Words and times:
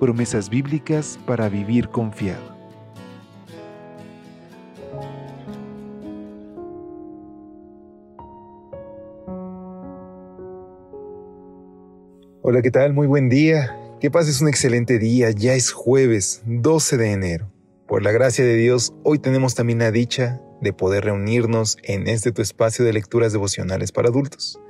Promesas 0.00 0.50
bíblicas 0.50 1.18
para 1.24 1.48
vivir 1.48 1.88
confiado. 1.88 2.54
Hola, 12.42 12.60
¿qué 12.60 12.70
tal? 12.70 12.92
Muy 12.92 13.06
buen 13.06 13.28
día. 13.28 13.74
Que 14.00 14.10
pases 14.10 14.42
un 14.42 14.48
excelente 14.48 14.98
día. 14.98 15.30
Ya 15.30 15.54
es 15.54 15.72
jueves 15.72 16.42
12 16.44 16.96
de 16.98 17.12
enero. 17.12 17.50
Por 17.86 18.02
la 18.02 18.12
gracia 18.12 18.44
de 18.44 18.54
Dios, 18.56 18.92
hoy 19.02 19.18
tenemos 19.18 19.54
también 19.54 19.78
la 19.78 19.90
dicha 19.90 20.42
de 20.60 20.72
poder 20.72 21.04
reunirnos 21.04 21.78
en 21.82 22.08
este 22.08 22.32
tu 22.32 22.42
espacio 22.42 22.84
de 22.84 22.92
lecturas 22.92 23.32
devocionales 23.32 23.92
para 23.92 24.08
adultos. 24.08 24.60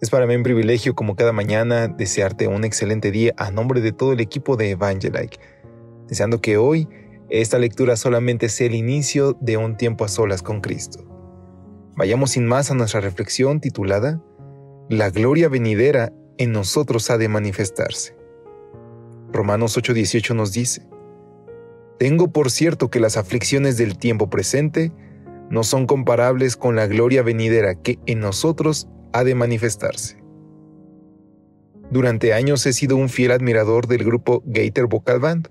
Es 0.00 0.10
para 0.10 0.28
mí 0.28 0.36
un 0.36 0.44
privilegio, 0.44 0.94
como 0.94 1.16
cada 1.16 1.32
mañana, 1.32 1.88
desearte 1.88 2.46
un 2.46 2.64
excelente 2.64 3.10
día 3.10 3.34
a 3.36 3.50
nombre 3.50 3.80
de 3.80 3.90
todo 3.90 4.12
el 4.12 4.20
equipo 4.20 4.56
de 4.56 4.70
Evangelike, 4.70 5.40
deseando 6.06 6.40
que 6.40 6.56
hoy 6.56 6.88
esta 7.30 7.58
lectura 7.58 7.96
solamente 7.96 8.48
sea 8.48 8.68
el 8.68 8.76
inicio 8.76 9.36
de 9.40 9.56
un 9.56 9.76
tiempo 9.76 10.04
a 10.04 10.08
solas 10.08 10.40
con 10.40 10.60
Cristo. 10.60 11.04
Vayamos 11.96 12.30
sin 12.30 12.46
más 12.46 12.70
a 12.70 12.74
nuestra 12.74 13.00
reflexión 13.00 13.60
titulada 13.60 14.22
La 14.88 15.10
gloria 15.10 15.48
venidera 15.48 16.12
en 16.36 16.52
nosotros 16.52 17.10
ha 17.10 17.18
de 17.18 17.28
manifestarse. 17.28 18.16
Romanos 19.32 19.76
8:18 19.76 20.32
nos 20.32 20.52
dice, 20.52 20.86
Tengo 21.98 22.28
por 22.28 22.52
cierto 22.52 22.88
que 22.88 23.00
las 23.00 23.16
aflicciones 23.16 23.76
del 23.76 23.98
tiempo 23.98 24.30
presente 24.30 24.92
no 25.50 25.64
son 25.64 25.86
comparables 25.86 26.56
con 26.56 26.76
la 26.76 26.86
gloria 26.86 27.22
venidera 27.24 27.74
que 27.74 27.98
en 28.06 28.20
nosotros 28.20 28.86
ha 29.12 29.24
de 29.24 29.34
manifestarse. 29.34 30.18
Durante 31.90 32.34
años 32.34 32.66
he 32.66 32.72
sido 32.72 32.96
un 32.96 33.08
fiel 33.08 33.32
admirador 33.32 33.86
del 33.86 34.04
grupo 34.04 34.42
Gator 34.44 34.88
Vocal 34.88 35.20
Band. 35.20 35.48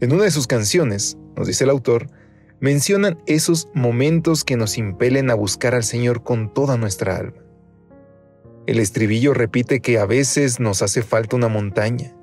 En 0.00 0.12
una 0.12 0.24
de 0.24 0.30
sus 0.30 0.46
canciones, 0.46 1.16
nos 1.36 1.46
dice 1.46 1.64
el 1.64 1.70
autor, 1.70 2.08
mencionan 2.60 3.18
esos 3.26 3.68
momentos 3.74 4.44
que 4.44 4.56
nos 4.56 4.76
impelen 4.76 5.30
a 5.30 5.34
buscar 5.34 5.74
al 5.74 5.84
Señor 5.84 6.22
con 6.22 6.52
toda 6.52 6.76
nuestra 6.76 7.16
alma. 7.16 7.42
El 8.66 8.78
estribillo 8.78 9.32
repite 9.32 9.80
que 9.80 9.98
a 9.98 10.04
veces 10.04 10.60
nos 10.60 10.82
hace 10.82 11.02
falta 11.02 11.36
una 11.36 11.48
montaña, 11.48 12.14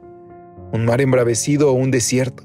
un 0.72 0.86
mar 0.86 1.02
embravecido 1.02 1.72
o 1.72 1.74
un 1.74 1.90
desierto, 1.90 2.44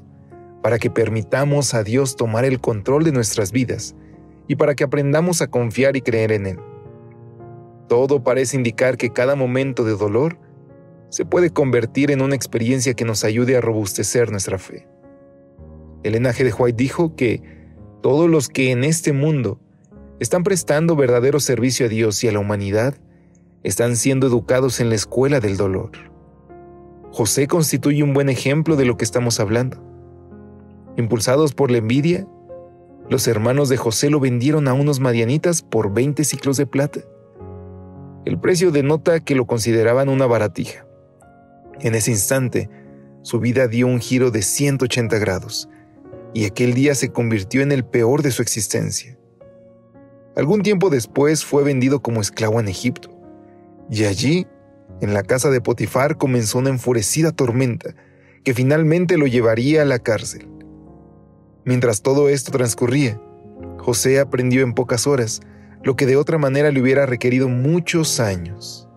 para 0.63 0.79
que 0.79 0.89
permitamos 0.89 1.73
a 1.75 1.83
Dios 1.83 2.15
tomar 2.15 2.45
el 2.45 2.59
control 2.59 3.03
de 3.03 3.11
nuestras 3.11 3.51
vidas 3.51 3.95
y 4.47 4.55
para 4.55 4.73
que 4.73 4.83
aprendamos 4.83 5.41
a 5.41 5.47
confiar 5.47 5.95
y 5.95 6.01
creer 6.01 6.31
en 6.31 6.47
Él. 6.47 6.59
Todo 7.87 8.23
parece 8.23 8.57
indicar 8.57 8.97
que 8.97 9.11
cada 9.11 9.35
momento 9.35 9.83
de 9.83 9.95
dolor 9.95 10.37
se 11.09 11.25
puede 11.25 11.51
convertir 11.51 12.11
en 12.11 12.21
una 12.21 12.35
experiencia 12.35 12.93
que 12.93 13.05
nos 13.05 13.23
ayude 13.23 13.55
a 13.55 13.61
robustecer 13.61 14.31
nuestra 14.31 14.57
fe. 14.57 14.87
El 16.03 16.15
G. 16.15 16.43
de 16.43 16.53
White 16.53 16.75
dijo 16.75 17.15
que 17.15 17.41
todos 18.01 18.29
los 18.29 18.49
que 18.49 18.71
en 18.71 18.83
este 18.83 19.13
mundo 19.13 19.59
están 20.19 20.43
prestando 20.43 20.95
verdadero 20.95 21.39
servicio 21.39 21.85
a 21.85 21.89
Dios 21.89 22.23
y 22.23 22.27
a 22.27 22.31
la 22.31 22.39
humanidad 22.39 22.95
están 23.63 23.95
siendo 23.95 24.27
educados 24.27 24.79
en 24.79 24.89
la 24.89 24.95
escuela 24.95 25.39
del 25.39 25.55
dolor. 25.57 25.91
José 27.11 27.47
constituye 27.47 28.03
un 28.03 28.13
buen 28.13 28.29
ejemplo 28.29 28.75
de 28.75 28.85
lo 28.85 28.97
que 28.97 29.05
estamos 29.05 29.39
hablando. 29.39 29.77
Impulsados 30.97 31.53
por 31.53 31.71
la 31.71 31.77
envidia, 31.77 32.27
los 33.09 33.27
hermanos 33.27 33.69
de 33.69 33.77
José 33.77 34.09
lo 34.09 34.19
vendieron 34.19 34.67
a 34.67 34.73
unos 34.73 34.99
madianitas 34.99 35.61
por 35.61 35.93
20 35.93 36.23
ciclos 36.23 36.57
de 36.57 36.65
plata. 36.65 37.01
El 38.25 38.39
precio 38.39 38.71
denota 38.71 39.19
que 39.19 39.35
lo 39.35 39.45
consideraban 39.45 40.07
una 40.07 40.25
baratija. 40.25 40.85
En 41.81 41.93
ese 41.93 42.11
instante, 42.11 42.69
su 43.21 43.39
vida 43.39 43.67
dio 43.67 43.87
un 43.87 43.99
giro 43.99 44.31
de 44.31 44.41
180 44.41 45.17
grados, 45.19 45.69
y 46.33 46.45
aquel 46.45 46.73
día 46.73 46.95
se 46.95 47.11
convirtió 47.11 47.61
en 47.61 47.71
el 47.73 47.83
peor 47.83 48.21
de 48.21 48.31
su 48.31 48.41
existencia. 48.41 49.17
Algún 50.35 50.61
tiempo 50.61 50.89
después 50.89 51.43
fue 51.43 51.63
vendido 51.63 52.01
como 52.01 52.21
esclavo 52.21 52.59
en 52.59 52.69
Egipto. 52.69 53.09
Y 53.89 54.05
allí, 54.05 54.47
en 55.01 55.13
la 55.13 55.23
casa 55.23 55.49
de 55.49 55.61
Potifar, 55.61 56.17
comenzó 56.17 56.59
una 56.59 56.69
enfurecida 56.69 57.33
tormenta 57.33 57.93
que 58.43 58.53
finalmente 58.53 59.17
lo 59.17 59.27
llevaría 59.27 59.81
a 59.81 59.85
la 59.85 59.99
cárcel. 59.99 60.47
Mientras 61.65 62.01
todo 62.01 62.29
esto 62.29 62.51
transcurría, 62.51 63.21
José 63.77 64.19
aprendió 64.19 64.63
en 64.63 64.73
pocas 64.73 65.07
horas 65.07 65.41
lo 65.83 65.95
que 65.95 66.05
de 66.05 66.15
otra 66.15 66.37
manera 66.37 66.71
le 66.71 66.81
hubiera 66.81 67.05
requerido 67.05 67.49
muchos 67.49 68.19
años. 68.19 68.87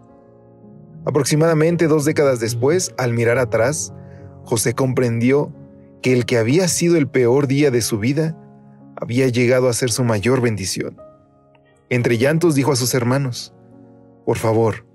Aproximadamente 1.04 1.86
dos 1.86 2.04
décadas 2.04 2.40
después, 2.40 2.94
al 2.98 3.12
mirar 3.12 3.38
atrás, 3.38 3.92
José 4.44 4.74
comprendió 4.74 5.52
que 6.02 6.12
el 6.12 6.24
que 6.24 6.38
había 6.38 6.68
sido 6.68 6.96
el 6.96 7.08
peor 7.08 7.46
día 7.46 7.70
de 7.70 7.82
su 7.82 7.98
vida 7.98 8.36
había 8.96 9.28
llegado 9.28 9.68
a 9.68 9.72
ser 9.72 9.90
su 9.90 10.04
mayor 10.04 10.40
bendición. 10.40 10.96
Entre 11.88 12.18
llantos 12.18 12.54
dijo 12.54 12.72
a 12.72 12.76
sus 12.76 12.94
hermanos, 12.94 13.54
por 14.24 14.38
favor, 14.38 14.86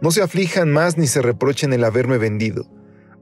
no 0.00 0.10
se 0.10 0.22
aflijan 0.22 0.70
más 0.70 0.96
ni 0.96 1.06
se 1.06 1.22
reprochen 1.22 1.72
el 1.72 1.84
haberme 1.84 2.18
vendido, 2.18 2.70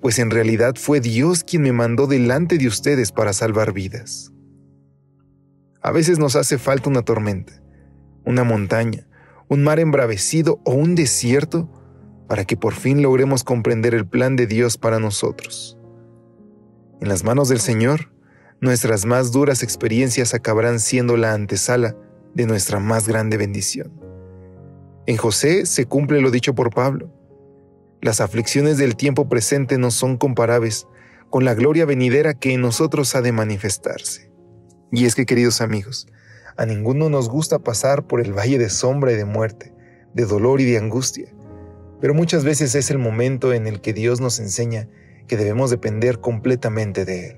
pues 0.00 0.18
en 0.18 0.30
realidad 0.30 0.74
fue 0.76 1.00
Dios 1.00 1.42
quien 1.42 1.62
me 1.62 1.72
mandó 1.72 2.06
delante 2.06 2.58
de 2.58 2.68
ustedes 2.68 3.12
para 3.12 3.32
salvar 3.32 3.72
vidas. 3.72 4.32
A 5.82 5.90
veces 5.90 6.18
nos 6.18 6.36
hace 6.36 6.58
falta 6.58 6.90
una 6.90 7.02
tormenta, 7.02 7.62
una 8.26 8.44
montaña, 8.44 9.06
un 9.48 9.64
mar 9.64 9.78
embravecido 9.80 10.60
o 10.64 10.72
un 10.72 10.94
desierto 10.94 11.70
para 12.28 12.44
que 12.44 12.56
por 12.56 12.74
fin 12.74 13.00
logremos 13.00 13.44
comprender 13.44 13.94
el 13.94 14.06
plan 14.06 14.36
de 14.36 14.46
Dios 14.46 14.76
para 14.76 14.98
nosotros. 14.98 15.78
En 17.00 17.08
las 17.08 17.24
manos 17.24 17.48
del 17.48 17.60
Señor, 17.60 18.12
nuestras 18.60 19.06
más 19.06 19.32
duras 19.32 19.62
experiencias 19.62 20.34
acabarán 20.34 20.80
siendo 20.80 21.16
la 21.16 21.32
antesala 21.32 21.96
de 22.34 22.46
nuestra 22.46 22.80
más 22.80 23.06
grande 23.06 23.36
bendición. 23.36 23.92
En 25.06 25.16
José 25.16 25.66
se 25.66 25.86
cumple 25.86 26.20
lo 26.20 26.30
dicho 26.30 26.54
por 26.54 26.74
Pablo. 26.74 27.12
Las 28.02 28.20
aflicciones 28.20 28.76
del 28.76 28.96
tiempo 28.96 29.28
presente 29.28 29.78
no 29.78 29.90
son 29.90 30.16
comparables 30.16 30.86
con 31.30 31.44
la 31.44 31.54
gloria 31.54 31.84
venidera 31.84 32.34
que 32.34 32.54
en 32.54 32.60
nosotros 32.60 33.14
ha 33.14 33.22
de 33.22 33.32
manifestarse. 33.32 34.32
Y 34.90 35.04
es 35.04 35.14
que, 35.14 35.26
queridos 35.26 35.60
amigos, 35.60 36.08
a 36.56 36.66
ninguno 36.66 37.08
nos 37.08 37.28
gusta 37.28 37.58
pasar 37.58 38.06
por 38.06 38.20
el 38.20 38.32
valle 38.32 38.58
de 38.58 38.70
sombra 38.70 39.12
y 39.12 39.16
de 39.16 39.24
muerte, 39.24 39.72
de 40.14 40.24
dolor 40.24 40.60
y 40.60 40.64
de 40.64 40.78
angustia, 40.78 41.34
pero 42.00 42.14
muchas 42.14 42.44
veces 42.44 42.74
es 42.74 42.90
el 42.90 42.98
momento 42.98 43.52
en 43.52 43.66
el 43.66 43.80
que 43.80 43.92
Dios 43.92 44.20
nos 44.20 44.38
enseña 44.38 44.88
que 45.26 45.36
debemos 45.36 45.70
depender 45.70 46.20
completamente 46.20 47.04
de 47.04 47.30
Él. 47.30 47.36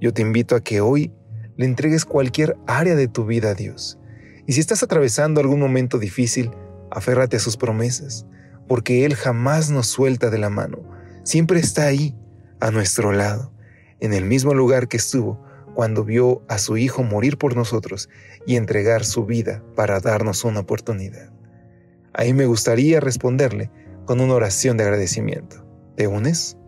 Yo 0.00 0.12
te 0.12 0.22
invito 0.22 0.54
a 0.56 0.62
que 0.62 0.80
hoy 0.80 1.12
le 1.56 1.66
entregues 1.66 2.04
cualquier 2.04 2.56
área 2.66 2.94
de 2.94 3.08
tu 3.08 3.26
vida 3.26 3.50
a 3.50 3.54
Dios. 3.54 3.98
Y 4.46 4.52
si 4.52 4.60
estás 4.60 4.82
atravesando 4.82 5.40
algún 5.40 5.60
momento 5.60 5.98
difícil, 5.98 6.50
Aférrate 6.90 7.36
a 7.36 7.40
sus 7.40 7.56
promesas, 7.56 8.26
porque 8.66 9.04
Él 9.04 9.14
jamás 9.14 9.70
nos 9.70 9.86
suelta 9.86 10.28
de 10.28 10.38
la 10.38 10.50
mano. 10.50 10.78
Siempre 11.22 11.60
está 11.60 11.86
ahí, 11.86 12.16
a 12.58 12.70
nuestro 12.70 13.12
lado, 13.12 13.52
en 14.00 14.12
el 14.12 14.24
mismo 14.24 14.54
lugar 14.54 14.88
que 14.88 14.96
estuvo 14.96 15.42
cuando 15.80 16.04
vio 16.04 16.42
a 16.46 16.58
su 16.58 16.76
Hijo 16.76 17.04
morir 17.04 17.38
por 17.38 17.56
nosotros 17.56 18.10
y 18.44 18.56
entregar 18.56 19.02
su 19.02 19.24
vida 19.24 19.64
para 19.74 19.98
darnos 19.98 20.44
una 20.44 20.60
oportunidad. 20.60 21.32
Ahí 22.12 22.34
me 22.34 22.44
gustaría 22.44 23.00
responderle 23.00 23.70
con 24.04 24.20
una 24.20 24.34
oración 24.34 24.76
de 24.76 24.84
agradecimiento. 24.84 25.64
¿Te 25.96 26.06
unes? 26.06 26.58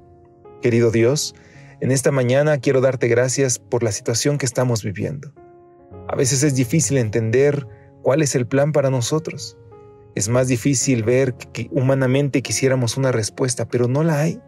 Querido 0.62 0.91
Dios, 0.91 1.35
en 1.82 1.93
esta 1.93 2.11
mañana 2.11 2.56
quiero 2.56 2.81
darte 2.81 3.06
gracias 3.06 3.59
por 3.59 3.82
la 3.82 3.93
situación 3.93 4.38
que 4.38 4.47
estamos 4.47 4.82
viviendo. 4.82 5.35
A 6.08 6.17
veces 6.17 6.43
es 6.43 6.55
difícil 6.55 6.97
entender 6.97 7.67
cuál 8.00 8.23
es 8.23 8.35
el 8.35 8.47
plan 8.47 8.73
para 8.73 8.88
nosotros. 8.88 9.58
Es 10.15 10.31
más 10.31 10.49
difícil 10.49 11.05
ver 11.05 11.35
que 11.35 11.69
humanamente 11.70 12.41
quisiéramos 12.41 12.97
una 12.97 13.12
respuesta, 13.12 13.69
pero 13.69 13.88
no 13.88 14.05
la 14.05 14.20
hay. 14.23 14.41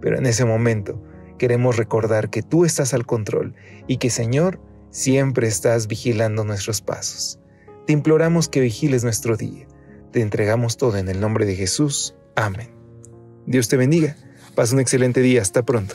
Pero 0.00 0.18
en 0.18 0.26
ese 0.26 0.44
momento 0.44 1.02
queremos 1.38 1.76
recordar 1.76 2.28
que 2.28 2.42
tú 2.42 2.64
estás 2.64 2.92
al 2.92 3.06
control 3.06 3.54
y 3.86 3.96
que 3.96 4.10
Señor, 4.10 4.60
siempre 4.90 5.48
estás 5.48 5.86
vigilando 5.86 6.44
nuestros 6.44 6.80
pasos. 6.80 7.38
Te 7.86 7.92
imploramos 7.92 8.48
que 8.48 8.60
vigiles 8.60 9.04
nuestro 9.04 9.36
día. 9.36 9.66
Te 10.12 10.20
entregamos 10.20 10.76
todo 10.76 10.96
en 10.98 11.08
el 11.08 11.20
nombre 11.20 11.46
de 11.46 11.56
Jesús. 11.56 12.14
Amén. 12.36 12.70
Dios 13.46 13.68
te 13.68 13.76
bendiga. 13.76 14.16
Pasa 14.54 14.74
un 14.74 14.80
excelente 14.80 15.20
día. 15.20 15.40
Hasta 15.40 15.64
pronto. 15.64 15.94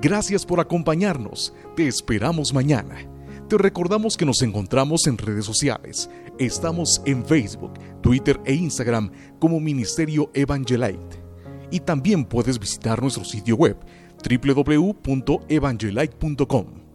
Gracias 0.00 0.44
por 0.44 0.60
acompañarnos. 0.60 1.54
Te 1.74 1.86
esperamos 1.88 2.52
mañana. 2.52 2.96
Te 3.48 3.56
recordamos 3.56 4.16
que 4.16 4.26
nos 4.26 4.42
encontramos 4.42 5.06
en 5.06 5.18
redes 5.18 5.44
sociales. 5.44 6.10
Estamos 6.38 7.00
en 7.06 7.24
Facebook, 7.24 7.72
Twitter 8.02 8.40
e 8.44 8.54
Instagram 8.54 9.10
como 9.38 9.60
Ministerio 9.60 10.30
Evangelite. 10.34 11.25
Y 11.70 11.80
también 11.80 12.24
puedes 12.24 12.58
visitar 12.58 13.02
nuestro 13.02 13.24
sitio 13.24 13.56
web 13.56 13.76
www.evangelite.com 14.24 16.85